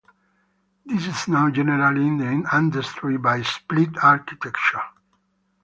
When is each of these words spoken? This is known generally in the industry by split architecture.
This 0.83 1.05
is 1.05 1.27
known 1.27 1.53
generally 1.53 2.07
in 2.07 2.17
the 2.17 2.47
industry 2.57 3.17
by 3.19 3.43
split 3.43 3.99
architecture. 4.03 4.81